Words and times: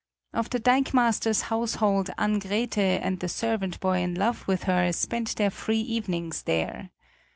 Of 0.33 0.49
the 0.49 0.57
dikemaster's 0.59 1.41
household 1.53 2.09
Ann 2.17 2.39
Grethe 2.39 2.79
and 2.79 3.19
the 3.19 3.29
servant 3.29 3.79
boy 3.79 3.99
in 3.99 4.15
love 4.15 4.47
with 4.47 4.63
her 4.63 4.91
spent 4.93 5.35
their 5.35 5.51
free 5.51 5.81
evenings 5.81 6.41
there. 6.41 6.89